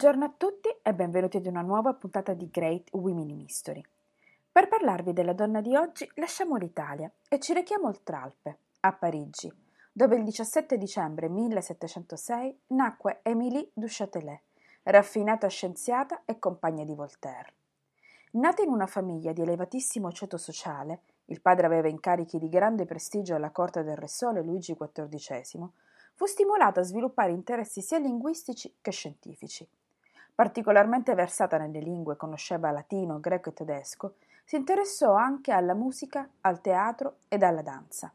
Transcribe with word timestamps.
Buongiorno 0.00 0.26
a 0.26 0.34
tutti 0.36 0.68
e 0.80 0.94
benvenuti 0.94 1.38
ad 1.38 1.46
una 1.46 1.60
nuova 1.60 1.92
puntata 1.92 2.32
di 2.32 2.48
Great 2.52 2.90
Women 2.92 3.30
in 3.30 3.40
History. 3.40 3.82
Per 4.52 4.68
parlarvi 4.68 5.12
della 5.12 5.32
donna 5.32 5.60
di 5.60 5.74
oggi 5.74 6.08
lasciamo 6.14 6.54
l'Italia 6.54 7.10
e 7.28 7.40
ci 7.40 7.52
rechiamo 7.52 7.88
oltre 7.88 8.14
Alpe, 8.14 8.58
a 8.78 8.92
Parigi, 8.92 9.52
dove 9.90 10.14
il 10.14 10.22
17 10.22 10.78
dicembre 10.78 11.28
1706 11.28 12.60
nacque 12.68 13.18
Émilie 13.24 13.70
du 13.74 13.86
Châtelet, 13.88 14.40
raffinata 14.84 15.48
scienziata 15.48 16.22
e 16.24 16.38
compagna 16.38 16.84
di 16.84 16.94
Voltaire. 16.94 17.54
Nata 18.34 18.62
in 18.62 18.68
una 18.68 18.86
famiglia 18.86 19.32
di 19.32 19.42
elevatissimo 19.42 20.12
ceto 20.12 20.36
sociale, 20.36 21.00
il 21.24 21.40
padre 21.40 21.66
aveva 21.66 21.88
incarichi 21.88 22.38
di 22.38 22.48
grande 22.48 22.84
prestigio 22.84 23.34
alla 23.34 23.50
corte 23.50 23.82
del 23.82 23.96
re 23.96 24.06
Sole 24.06 24.44
Luigi 24.44 24.76
XIV, 24.76 25.68
fu 26.14 26.26
stimolata 26.26 26.78
a 26.78 26.84
sviluppare 26.84 27.32
interessi 27.32 27.80
sia 27.80 27.98
linguistici 27.98 28.76
che 28.80 28.92
scientifici. 28.92 29.68
Particolarmente 30.38 31.16
versata 31.16 31.58
nelle 31.58 31.80
lingue, 31.80 32.14
conosceva 32.14 32.70
latino, 32.70 33.18
greco 33.18 33.48
e 33.48 33.54
tedesco, 33.54 34.18
si 34.44 34.54
interessò 34.54 35.14
anche 35.14 35.50
alla 35.50 35.74
musica, 35.74 36.30
al 36.42 36.60
teatro 36.60 37.16
ed 37.26 37.42
alla 37.42 37.60
danza. 37.60 38.12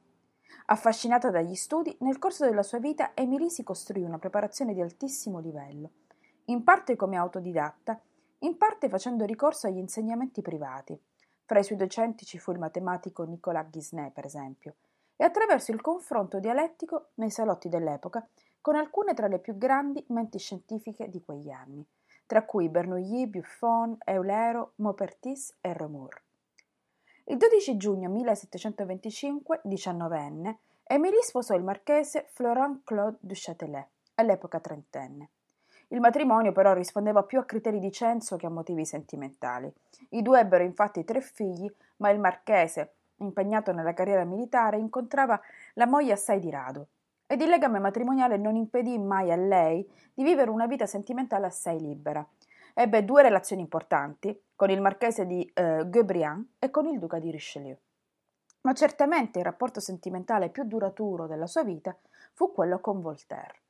Affascinata 0.67 1.29
dagli 1.29 1.55
studi, 1.55 1.93
nel 1.99 2.19
corso 2.19 2.45
della 2.45 2.63
sua 2.63 2.79
vita 2.79 3.11
Emilie 3.13 3.49
si 3.49 3.61
costruì 3.63 4.03
una 4.03 4.19
preparazione 4.19 4.73
di 4.73 4.79
altissimo 4.79 5.39
livello, 5.39 5.89
in 6.45 6.63
parte 6.63 6.95
come 6.95 7.17
autodidatta, 7.17 7.99
in 8.39 8.55
parte 8.57 8.87
facendo 8.87 9.25
ricorso 9.25 9.67
agli 9.67 9.79
insegnamenti 9.79 10.41
privati. 10.41 10.97
Fra 11.43 11.59
i 11.59 11.63
suoi 11.65 11.77
docenti 11.77 12.23
ci 12.23 12.39
fu 12.39 12.53
il 12.53 12.59
matematico 12.59 13.23
Nicolas 13.25 13.69
Guisnet, 13.69 14.13
per 14.13 14.23
esempio, 14.23 14.75
e 15.17 15.25
attraverso 15.25 15.73
il 15.73 15.81
confronto 15.81 16.39
dialettico 16.39 17.09
nei 17.15 17.31
salotti 17.31 17.67
dell'epoca 17.67 18.25
con 18.61 18.75
alcune 18.75 19.13
tra 19.13 19.27
le 19.27 19.39
più 19.39 19.57
grandi 19.57 20.01
menti 20.07 20.39
scientifiche 20.39 21.09
di 21.09 21.21
quegli 21.21 21.49
anni, 21.49 21.85
tra 22.25 22.43
cui 22.43 22.69
Bernoulli, 22.69 23.27
Buffon, 23.27 23.97
Eulero, 24.05 24.73
Maupertis 24.75 25.55
e 25.61 25.73
Reaumur. 25.73 26.21
Il 27.25 27.37
12 27.37 27.77
giugno 27.77 28.09
1725, 28.09 29.61
diciannovenne, 29.63 30.57
Émilie 30.83 31.21
sposò 31.21 31.55
il 31.55 31.63
marchese 31.63 32.27
Florent 32.29 32.81
Claude 32.83 33.17
du 33.21 33.33
Châtelet, 33.35 33.87
all'epoca 34.15 34.59
trentenne. 34.59 35.29
Il 35.87 35.99
matrimonio 35.99 36.51
però 36.51 36.73
rispondeva 36.73 37.23
più 37.23 37.39
a 37.39 37.45
criteri 37.45 37.79
di 37.79 37.91
censo 37.91 38.35
che 38.35 38.47
a 38.47 38.49
motivi 38.49 38.85
sentimentali. 38.85 39.71
I 40.09 40.21
due 40.21 40.39
ebbero 40.39 40.63
infatti 40.63 41.03
tre 41.03 41.21
figli, 41.21 41.71
ma 41.97 42.09
il 42.09 42.19
marchese, 42.19 42.93
impegnato 43.17 43.71
nella 43.71 43.93
carriera 43.93 44.25
militare, 44.25 44.77
incontrava 44.77 45.39
la 45.75 45.87
moglie 45.87 46.13
assai 46.13 46.39
di 46.39 46.49
rado 46.49 46.87
ed 47.33 47.41
il 47.41 47.49
legame 47.49 47.79
matrimoniale 47.79 48.37
non 48.37 48.55
impedì 48.55 48.99
mai 48.99 49.31
a 49.31 49.35
lei 49.35 49.83
di 50.13 50.23
vivere 50.23 50.51
una 50.51 50.67
vita 50.67 50.85
sentimentale 50.85 51.47
assai 51.47 51.79
libera. 51.79 52.23
Ebbe 52.75 53.03
due 53.03 53.23
relazioni 53.23 53.63
importanti, 53.63 54.39
con 54.55 54.69
il 54.69 54.79
marchese 54.79 55.25
di 55.25 55.43
eh, 55.51 55.83
Guebriant 55.89 56.47
e 56.59 56.69
con 56.69 56.85
il 56.85 56.99
duca 56.99 57.17
di 57.17 57.31
Richelieu. 57.31 57.75
Ma 58.61 58.73
certamente 58.73 59.39
il 59.39 59.45
rapporto 59.45 59.79
sentimentale 59.79 60.49
più 60.49 60.63
duraturo 60.63 61.25
della 61.25 61.47
sua 61.47 61.63
vita 61.63 61.97
fu 62.33 62.51
quello 62.51 62.79
con 62.79 63.01
Voltaire. 63.01 63.61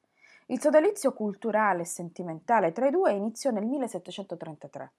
Il 0.48 0.60
sodalizio 0.60 1.14
culturale 1.14 1.84
e 1.84 1.86
sentimentale 1.86 2.74
tra 2.74 2.88
i 2.88 2.92
due 2.92 3.14
iniziò 3.14 3.50
nel 3.50 3.66
1733. 3.66 4.92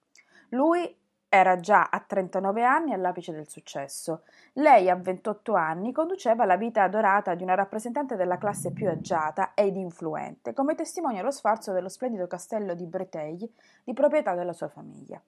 Lui 0.49 0.97
era 1.35 1.59
già 1.59 1.89
a 1.91 1.99
39 1.99 2.63
anni 2.63 2.93
all'apice 2.93 3.33
del 3.33 3.49
successo. 3.49 4.23
Lei, 4.55 4.89
a 4.89 4.95
28 4.95 5.55
anni, 5.55 5.93
conduceva 5.93 6.45
la 6.45 6.57
vita 6.57 6.85
adorata 6.85 7.35
di 7.35 7.43
una 7.43 7.55
rappresentante 7.55 8.15
della 8.15 8.39
classe 8.39 8.73
più 8.73 8.89
agiata 8.89 9.53
ed 9.55 9.77
influente, 9.77 10.53
come 10.53 10.77
testimonia 10.77 11.23
lo 11.23 11.33
sfarzo 11.33 11.73
dello 11.73 11.89
splendido 11.89 12.29
castello 12.29 12.75
di 12.75 12.87
Breteil, 12.87 13.51
di 13.83 13.93
proprietà 13.93 14.35
della 14.35 14.53
sua 14.53 14.69
famiglia. 14.69 15.21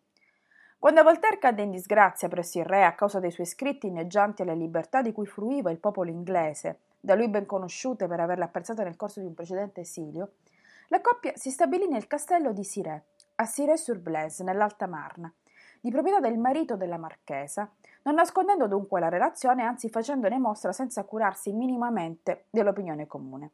Quando 0.78 1.02
Voltaire 1.02 1.38
cadde 1.38 1.62
in 1.62 1.70
disgrazia 1.70 2.28
presso 2.28 2.58
il 2.58 2.66
re 2.66 2.84
a 2.84 2.94
causa 2.94 3.18
dei 3.18 3.32
suoi 3.32 3.46
scritti 3.46 3.88
inneggianti 3.88 4.42
alle 4.42 4.54
libertà 4.54 5.02
di 5.02 5.10
cui 5.10 5.26
fruiva 5.26 5.70
il 5.70 5.78
popolo 5.78 6.10
inglese, 6.10 6.80
da 7.00 7.16
lui 7.16 7.28
ben 7.28 7.46
conosciute 7.46 8.06
per 8.06 8.20
averle 8.20 8.44
apprezzate 8.44 8.84
nel 8.84 8.96
corso 8.96 9.18
di 9.18 9.26
un 9.26 9.34
precedente 9.34 9.80
esilio, 9.80 10.34
la 10.88 11.00
coppia 11.00 11.32
si 11.34 11.50
stabilì 11.50 11.88
nel 11.88 12.06
castello 12.06 12.52
di 12.52 12.62
Siré, 12.62 13.02
a 13.36 13.44
Siré-sur-Blaise, 13.44 14.44
nell'Alta 14.44 14.86
Marna, 14.86 15.32
di 15.80 15.90
proprietà 15.90 16.20
del 16.20 16.38
marito 16.38 16.76
della 16.76 16.98
marchesa, 16.98 17.70
non 18.02 18.14
nascondendo 18.14 18.66
dunque 18.66 19.00
la 19.00 19.08
relazione, 19.08 19.62
anzi 19.62 19.88
facendone 19.88 20.38
mostra 20.38 20.72
senza 20.72 21.04
curarsi 21.04 21.52
minimamente 21.52 22.44
dell'opinione 22.50 23.06
comune. 23.06 23.50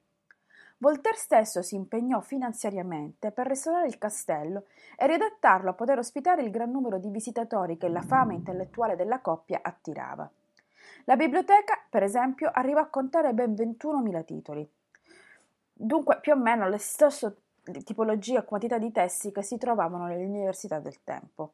Voltaire 0.82 1.16
stesso 1.16 1.62
si 1.62 1.76
impegnò 1.76 2.20
finanziariamente 2.20 3.30
per 3.30 3.46
restaurare 3.46 3.86
il 3.86 3.98
castello 3.98 4.64
e 4.96 5.06
riadattarlo 5.06 5.70
a 5.70 5.74
poter 5.74 5.98
ospitare 5.98 6.42
il 6.42 6.50
gran 6.50 6.72
numero 6.72 6.98
di 6.98 7.08
visitatori 7.08 7.76
che 7.76 7.88
la 7.88 8.02
fama 8.02 8.32
intellettuale 8.32 8.96
della 8.96 9.20
coppia 9.20 9.60
attirava. 9.62 10.28
La 11.04 11.14
biblioteca, 11.14 11.78
per 11.88 12.02
esempio, 12.02 12.50
arrivò 12.52 12.80
a 12.80 12.88
contare 12.88 13.32
ben 13.32 13.54
21.000 13.54 14.24
titoli. 14.24 14.68
Dunque, 15.72 16.18
più 16.20 16.32
o 16.32 16.36
meno 16.36 16.68
le 16.68 16.78
stesse 16.78 17.36
tipologie 17.84 18.38
e 18.38 18.44
quantità 18.44 18.78
di 18.78 18.90
testi 18.90 19.30
che 19.30 19.42
si 19.42 19.58
trovavano 19.58 20.06
nelle 20.06 20.24
università 20.24 20.80
del 20.80 21.02
tempo. 21.04 21.52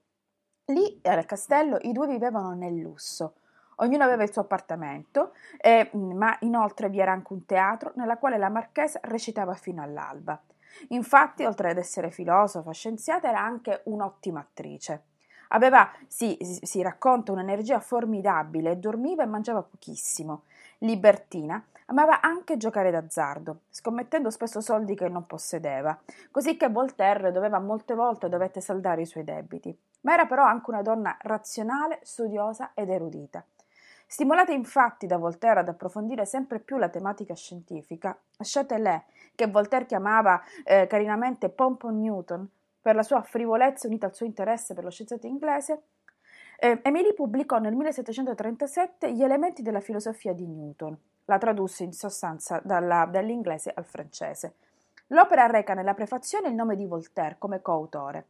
Lì 0.70 1.00
al 1.04 1.24
castello 1.24 1.78
i 1.80 1.92
due 1.92 2.06
vivevano 2.06 2.52
nel 2.52 2.74
lusso. 2.74 3.36
Ognuno 3.76 4.04
aveva 4.04 4.22
il 4.22 4.30
suo 4.30 4.42
appartamento, 4.42 5.32
e, 5.56 5.90
mm, 5.96 6.12
ma 6.12 6.36
inoltre 6.40 6.90
vi 6.90 7.00
era 7.00 7.10
anche 7.10 7.32
un 7.32 7.46
teatro 7.46 7.92
nella 7.94 8.18
quale 8.18 8.36
la 8.36 8.50
marchesa 8.50 9.00
recitava 9.04 9.54
fino 9.54 9.82
all'alba. 9.82 10.38
Infatti, 10.88 11.46
oltre 11.46 11.70
ad 11.70 11.78
essere 11.78 12.10
filosofa, 12.10 12.70
scienziata, 12.72 13.28
era 13.28 13.40
anche 13.40 13.80
un'ottima 13.84 14.40
attrice. 14.40 15.04
Aveva, 15.48 15.90
sì, 16.06 16.36
si 16.40 16.82
racconta, 16.82 17.32
un'energia 17.32 17.80
formidabile 17.80 18.78
dormiva 18.78 19.22
e 19.22 19.26
mangiava 19.26 19.62
pochissimo. 19.62 20.42
Libertina, 20.80 21.64
amava 21.86 22.20
anche 22.20 22.58
giocare 22.58 22.90
d'azzardo, 22.90 23.60
scommettendo 23.70 24.28
spesso 24.28 24.60
soldi 24.60 24.94
che 24.94 25.08
non 25.08 25.24
possedeva, 25.24 25.98
così 26.30 26.58
che 26.58 26.68
Voltaire 26.68 27.32
doveva 27.32 27.58
molte 27.58 27.94
volte 27.94 28.28
dovette 28.28 28.60
saldare 28.60 29.00
i 29.00 29.06
suoi 29.06 29.24
debiti 29.24 29.74
ma 30.03 30.12
era 30.12 30.26
però 30.26 30.44
anche 30.44 30.70
una 30.70 30.82
donna 30.82 31.16
razionale, 31.22 32.00
studiosa 32.03 32.72
ed 32.75 32.91
erudita. 32.91 33.44
Stimolata 34.06 34.53
infatti 34.53 35.06
da 35.06 35.19
Voltaire 35.19 35.60
ad 35.60 35.69
approfondire 35.69 36.25
sempre 36.25 36.60
più 36.60 36.78
la 36.78 36.88
tematica 36.88 37.34
scientifica, 37.34 38.19
Châtelet, 38.38 39.04
che 39.34 39.47
Voltaire 39.48 39.84
chiamava 39.84 40.42
eh, 40.64 40.87
carinamente 40.87 41.50
Pompon 41.50 42.00
Newton, 42.00 42.48
per 42.81 42.94
la 42.94 43.03
sua 43.03 43.20
frivolezza 43.20 43.87
unita 43.87 44.06
al 44.06 44.14
suo 44.14 44.25
interesse 44.25 44.72
per 44.72 44.84
lo 44.84 44.91
scienziato 44.91 45.26
inglese, 45.26 45.82
eh, 46.58 46.81
Emily 46.82 47.12
pubblicò 47.12 47.58
nel 47.58 47.75
1737 47.75 49.12
Gli 49.12 49.22
elementi 49.22 49.60
della 49.62 49.81
filosofia 49.81 50.32
di 50.32 50.47
Newton. 50.47 50.97
La 51.26 51.37
tradusse 51.37 51.84
in 51.84 51.92
sostanza 51.92 52.60
dalla, 52.64 53.04
dall'inglese 53.04 53.70
al 53.75 53.84
francese. 53.84 54.54
L'opera 55.08 55.47
reca 55.47 55.75
nella 55.75 55.92
prefazione 55.92 56.48
il 56.48 56.54
nome 56.54 56.76
di 56.76 56.87
Voltaire 56.87 57.37
come 57.38 57.60
coautore 57.60 58.26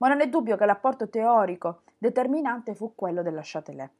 ma 0.00 0.08
non 0.08 0.20
è 0.20 0.28
dubbio 0.28 0.56
che 0.56 0.66
l'apporto 0.66 1.08
teorico 1.08 1.82
determinante 1.98 2.74
fu 2.74 2.94
quello 2.94 3.22
della 3.22 3.42
Châtelet. 3.42 3.90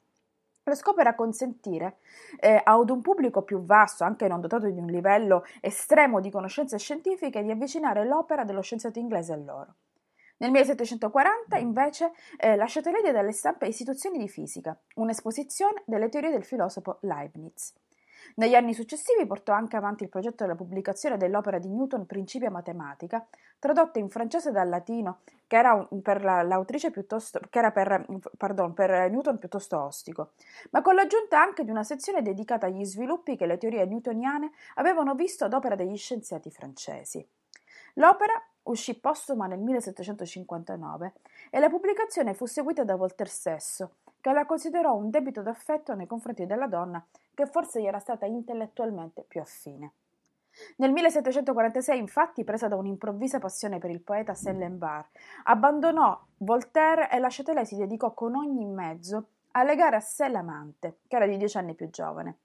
Lo 0.65 0.75
scopo 0.75 1.01
era 1.01 1.15
consentire 1.15 1.99
eh, 2.39 2.61
ad 2.63 2.91
un 2.91 3.01
pubblico 3.01 3.43
più 3.43 3.65
vasto, 3.65 4.05
anche 4.05 4.29
non 4.29 4.41
dotato 4.41 4.69
di 4.69 4.79
un 4.79 4.87
livello 4.87 5.45
estremo 5.61 6.21
di 6.21 6.31
conoscenze 6.31 6.79
scientifiche, 6.79 7.43
di 7.43 7.51
avvicinare 7.51 8.05
l'opera 8.05 8.45
dello 8.45 8.61
scienziato 8.61 8.99
inglese 8.99 9.33
a 9.33 9.37
loro. 9.37 9.75
Nel 10.39 10.51
1740, 10.53 11.59
invece, 11.59 12.13
eh, 12.39 12.57
la 12.57 12.67
Châtelet 12.67 13.03
diede 13.03 13.19
alle 13.19 13.33
stampe 13.33 13.67
istituzioni 13.67 14.17
di 14.17 14.29
fisica, 14.29 14.79
un'esposizione 14.95 15.83
delle 15.87 16.09
teorie 16.09 16.31
del 16.31 16.45
filosofo 16.45 16.99
Leibniz. 17.03 17.75
Negli 18.37 18.55
anni 18.55 18.75
successivi 18.75 19.27
portò 19.27 19.53
anche 19.53 19.77
avanti 19.77 20.05
il 20.05 20.09
progetto 20.09 20.45
della 20.45 20.55
pubblicazione 20.55 21.17
dell'opera 21.17 21.59
di 21.59 21.69
Newton 21.69 22.07
Principia 22.07 22.51
Matematica, 22.51 23.27
tradotta 23.59 23.99
in 23.99 24.09
francese 24.09 24.51
dal 24.51 24.69
latino, 24.69 25.21
che 25.47 25.57
era 25.57 25.87
per 26.03 26.23
l'autrice 26.23 26.91
piuttosto, 26.91 27.41
che 27.51 27.59
era 27.59 27.71
per, 27.71 28.07
pardon, 28.37 28.73
per 28.73 29.11
Newton 29.11 29.39
piuttosto 29.39 29.81
ostico, 29.81 30.33
ma 30.71 30.83
con 30.83 30.95
l'aggiunta 30.95 31.41
anche 31.41 31.65
di 31.65 31.71
una 31.71 31.85
sezione 31.85 32.23
dedicata 32.23 32.67
agli 32.67 32.85
sviluppi 32.85 33.37
che 33.37 33.47
le 33.47 33.59
teorie 33.59 33.85
newtoniane 33.85 34.53
avevano 34.75 35.15
visto 35.15 35.45
ad 35.45 35.53
opera 35.53 35.75
degli 35.75 35.97
scienziati 35.97 36.51
francesi. 36.51 37.27
L'opera 37.95 38.35
uscì 38.65 38.99
postuma 38.99 39.47
nel 39.47 39.59
1759 39.59 41.13
e 41.51 41.59
la 41.59 41.69
pubblicazione 41.69 42.35
fu 42.35 42.47
seguita 42.47 42.85
da 42.85 42.95
Voltaire 42.95 43.31
stesso, 43.31 43.97
che 44.21 44.33
la 44.33 44.47
considerò 44.47 44.95
un 44.95 45.11
debito 45.11 45.43
d'affetto 45.43 45.95
nei 45.95 46.07
confronti 46.07 46.47
della 46.47 46.67
donna 46.67 47.05
che 47.35 47.47
forse 47.47 47.81
gli 47.81 47.87
era 47.87 47.99
stata 47.99 48.27
intellettualmente 48.27 49.25
più 49.27 49.41
affine. 49.41 49.93
Nel 50.77 50.93
1746, 50.93 51.99
infatti, 51.99 52.45
presa 52.45 52.69
da 52.69 52.77
un'improvvisa 52.77 53.39
passione 53.39 53.79
per 53.79 53.91
il 53.91 54.01
poeta 54.01 54.35
Sellenbar, 54.35 55.09
abbandonò 55.45 56.21
Voltaire 56.39 57.11
e 57.11 57.19
la 57.19 57.29
Châtelet 57.31 57.65
si 57.65 57.77
dedicò 57.77 58.13
con 58.13 58.35
ogni 58.35 58.67
mezzo 58.67 59.29
a 59.53 59.63
legare 59.63 59.97
a 59.97 60.01
sé 60.01 60.29
l'amante, 60.29 60.99
che 61.07 61.17
era 61.17 61.27
di 61.27 61.37
dieci 61.37 61.57
anni 61.57 61.75
più 61.75 61.89
giovane. 61.89 62.39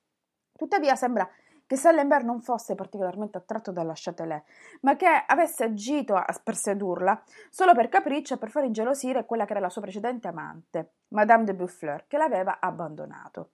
Tuttavia 0.55 0.95
sembra 0.95 1.29
che 1.67 1.75
Sallenberg 1.75 2.23
non 2.23 2.41
fosse 2.41 2.75
particolarmente 2.75 3.37
attratto 3.37 3.71
dalla 3.71 3.93
Châtelet, 3.95 4.43
ma 4.81 4.95
che 4.95 5.07
avesse 5.25 5.63
agito 5.63 6.21
per 6.43 6.55
sedurla 6.55 7.21
solo 7.49 7.73
per 7.73 7.89
capriccio 7.89 8.35
e 8.35 8.37
per 8.37 8.49
far 8.49 8.65
ingelosire 8.65 9.25
quella 9.25 9.45
che 9.45 9.51
era 9.51 9.61
la 9.61 9.69
sua 9.69 9.81
precedente 9.81 10.27
amante, 10.27 10.91
Madame 11.09 11.43
de 11.43 11.55
Bouffleur, 11.55 12.05
che 12.07 12.17
l'aveva 12.17 12.59
abbandonato. 12.59 13.49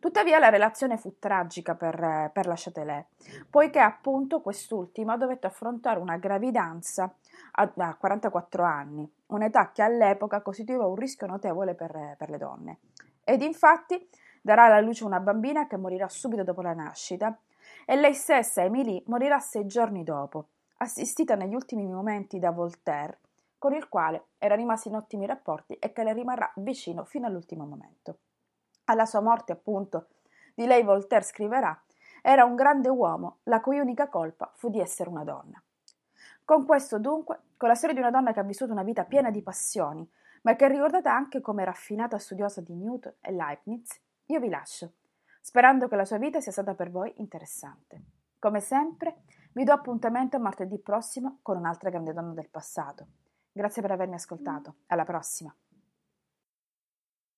Tuttavia 0.00 0.38
la 0.38 0.48
relazione 0.48 0.96
fu 0.96 1.18
tragica 1.18 1.74
per, 1.74 2.30
per 2.32 2.46
la 2.46 2.54
Châtelet, 2.54 3.06
poiché 3.50 3.80
appunto 3.80 4.40
quest'ultima 4.40 5.16
dovette 5.16 5.48
affrontare 5.48 5.98
una 5.98 6.16
gravidanza 6.18 7.12
a, 7.52 7.72
a 7.76 7.94
44 7.96 8.62
anni, 8.62 9.10
un'età 9.26 9.72
che 9.72 9.82
all'epoca 9.82 10.40
costituiva 10.40 10.86
un 10.86 10.94
rischio 10.94 11.26
notevole 11.26 11.74
per, 11.74 12.14
per 12.16 12.30
le 12.30 12.38
donne. 12.38 12.78
Ed 13.24 13.42
infatti 13.42 14.08
darà 14.42 14.64
alla 14.64 14.80
luce 14.80 15.04
una 15.04 15.20
bambina 15.20 15.66
che 15.66 15.76
morirà 15.76 16.08
subito 16.08 16.44
dopo 16.44 16.62
la 16.62 16.74
nascita 16.74 17.38
e 17.84 17.96
lei 17.96 18.14
stessa, 18.14 18.62
Emily, 18.62 19.02
morirà 19.06 19.38
sei 19.38 19.66
giorni 19.66 20.04
dopo, 20.04 20.48
assistita 20.78 21.34
negli 21.34 21.54
ultimi 21.54 21.86
momenti 21.86 22.38
da 22.38 22.50
Voltaire, 22.50 23.18
con 23.56 23.74
il 23.74 23.88
quale 23.88 24.26
era 24.38 24.54
rimasta 24.54 24.88
in 24.88 24.96
ottimi 24.96 25.26
rapporti 25.26 25.74
e 25.74 25.92
che 25.92 26.04
le 26.04 26.12
rimarrà 26.12 26.52
vicino 26.56 27.04
fino 27.04 27.26
all'ultimo 27.26 27.64
momento. 27.64 28.18
Alla 28.84 29.06
sua 29.06 29.20
morte, 29.20 29.52
appunto, 29.52 30.08
di 30.54 30.66
lei 30.66 30.82
Voltaire 30.82 31.24
scriverà 31.24 31.82
era 32.20 32.44
un 32.44 32.56
grande 32.56 32.88
uomo, 32.88 33.38
la 33.44 33.60
cui 33.60 33.78
unica 33.78 34.08
colpa 34.08 34.50
fu 34.54 34.68
di 34.68 34.80
essere 34.80 35.08
una 35.08 35.24
donna. 35.24 35.62
Con 36.44 36.66
questo, 36.66 36.98
dunque, 36.98 37.40
con 37.56 37.68
la 37.68 37.74
storia 37.74 37.94
di 37.94 38.00
una 38.00 38.10
donna 38.10 38.32
che 38.32 38.40
ha 38.40 38.44
vissuto 38.44 38.72
una 38.72 38.82
vita 38.82 39.04
piena 39.04 39.30
di 39.30 39.42
passioni, 39.42 40.08
ma 40.42 40.56
che 40.56 40.66
è 40.66 40.68
ricordata 40.68 41.14
anche 41.14 41.40
come 41.40 41.64
raffinata 41.64 42.18
studiosa 42.18 42.60
di 42.60 42.74
Newton 42.74 43.14
e 43.20 43.32
Leibniz, 43.32 44.00
io 44.30 44.40
vi 44.40 44.48
lascio, 44.48 44.92
sperando 45.40 45.88
che 45.88 45.96
la 45.96 46.04
sua 46.04 46.18
vita 46.18 46.40
sia 46.40 46.52
stata 46.52 46.74
per 46.74 46.90
voi 46.90 47.12
interessante. 47.16 48.02
Come 48.38 48.60
sempre, 48.60 49.22
vi 49.52 49.64
do 49.64 49.72
appuntamento 49.72 50.38
martedì 50.38 50.78
prossimo 50.78 51.38
con 51.42 51.56
un'altra 51.56 51.90
grande 51.90 52.12
donna 52.12 52.32
del 52.32 52.48
passato. 52.50 53.06
Grazie 53.50 53.82
per 53.82 53.90
avermi 53.90 54.14
ascoltato. 54.14 54.76
Alla 54.88 55.04
prossima! 55.04 55.54